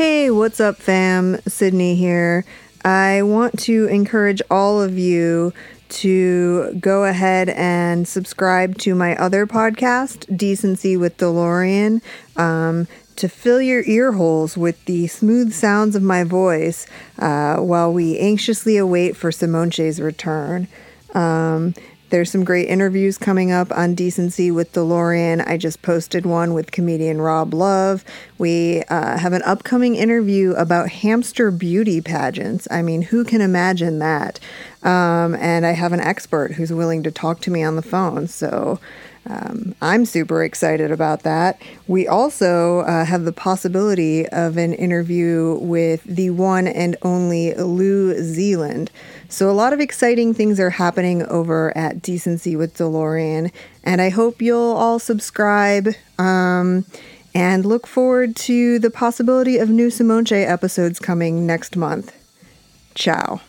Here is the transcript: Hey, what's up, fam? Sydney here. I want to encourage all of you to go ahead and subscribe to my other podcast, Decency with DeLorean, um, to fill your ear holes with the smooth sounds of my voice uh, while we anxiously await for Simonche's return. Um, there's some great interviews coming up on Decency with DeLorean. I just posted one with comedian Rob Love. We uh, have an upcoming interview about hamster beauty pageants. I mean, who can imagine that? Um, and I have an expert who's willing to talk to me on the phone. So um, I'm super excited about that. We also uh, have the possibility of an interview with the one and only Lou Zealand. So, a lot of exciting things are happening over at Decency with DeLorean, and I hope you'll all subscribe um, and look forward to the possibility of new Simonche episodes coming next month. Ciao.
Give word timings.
Hey, 0.00 0.30
what's 0.30 0.60
up, 0.60 0.78
fam? 0.78 1.42
Sydney 1.46 1.94
here. 1.94 2.46
I 2.82 3.20
want 3.20 3.58
to 3.64 3.84
encourage 3.88 4.40
all 4.50 4.80
of 4.80 4.98
you 4.98 5.52
to 5.90 6.72
go 6.80 7.04
ahead 7.04 7.50
and 7.50 8.08
subscribe 8.08 8.78
to 8.78 8.94
my 8.94 9.14
other 9.16 9.46
podcast, 9.46 10.34
Decency 10.34 10.96
with 10.96 11.18
DeLorean, 11.18 12.00
um, 12.38 12.88
to 13.16 13.28
fill 13.28 13.60
your 13.60 13.82
ear 13.84 14.12
holes 14.12 14.56
with 14.56 14.82
the 14.86 15.06
smooth 15.06 15.52
sounds 15.52 15.94
of 15.94 16.02
my 16.02 16.24
voice 16.24 16.86
uh, 17.18 17.56
while 17.56 17.92
we 17.92 18.18
anxiously 18.18 18.78
await 18.78 19.18
for 19.18 19.30
Simonche's 19.30 20.00
return. 20.00 20.66
Um, 21.12 21.74
there's 22.10 22.30
some 22.30 22.44
great 22.44 22.68
interviews 22.68 23.16
coming 23.16 23.50
up 23.50 23.72
on 23.72 23.94
Decency 23.94 24.50
with 24.50 24.72
DeLorean. 24.72 25.46
I 25.46 25.56
just 25.56 25.82
posted 25.82 26.26
one 26.26 26.54
with 26.54 26.72
comedian 26.72 27.20
Rob 27.20 27.54
Love. 27.54 28.04
We 28.38 28.82
uh, 28.88 29.18
have 29.18 29.32
an 29.32 29.42
upcoming 29.42 29.96
interview 29.96 30.52
about 30.52 30.90
hamster 30.90 31.50
beauty 31.50 32.00
pageants. 32.00 32.68
I 32.70 32.82
mean, 32.82 33.02
who 33.02 33.24
can 33.24 33.40
imagine 33.40 33.98
that? 34.00 34.40
Um, 34.82 35.34
and 35.34 35.66
I 35.66 35.72
have 35.72 35.92
an 35.92 36.00
expert 36.00 36.52
who's 36.52 36.72
willing 36.72 37.02
to 37.02 37.10
talk 37.10 37.40
to 37.42 37.50
me 37.50 37.62
on 37.62 37.76
the 37.76 37.82
phone. 37.82 38.26
So 38.26 38.80
um, 39.26 39.74
I'm 39.82 40.06
super 40.06 40.42
excited 40.42 40.90
about 40.90 41.22
that. 41.24 41.60
We 41.86 42.08
also 42.08 42.80
uh, 42.80 43.04
have 43.04 43.24
the 43.24 43.32
possibility 43.32 44.26
of 44.28 44.56
an 44.56 44.72
interview 44.72 45.58
with 45.60 46.02
the 46.04 46.30
one 46.30 46.66
and 46.66 46.96
only 47.02 47.54
Lou 47.54 48.14
Zealand. 48.22 48.90
So, 49.28 49.50
a 49.50 49.52
lot 49.52 49.72
of 49.72 49.80
exciting 49.80 50.32
things 50.34 50.58
are 50.58 50.70
happening 50.70 51.22
over 51.26 51.76
at 51.76 52.02
Decency 52.02 52.56
with 52.56 52.76
DeLorean, 52.76 53.52
and 53.84 54.00
I 54.00 54.08
hope 54.08 54.42
you'll 54.42 54.58
all 54.58 54.98
subscribe 54.98 55.90
um, 56.18 56.84
and 57.34 57.64
look 57.64 57.86
forward 57.86 58.34
to 58.36 58.78
the 58.78 58.90
possibility 58.90 59.58
of 59.58 59.68
new 59.68 59.88
Simonche 59.88 60.48
episodes 60.48 60.98
coming 60.98 61.46
next 61.46 61.76
month. 61.76 62.16
Ciao. 62.94 63.40